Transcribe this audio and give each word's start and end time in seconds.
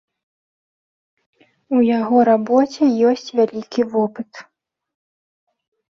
У 1.75 1.83
яго 1.99 2.17
рабоце 2.31 2.83
ёсць 3.11 3.29
вялікі 3.41 3.81
вопыт. 3.95 4.31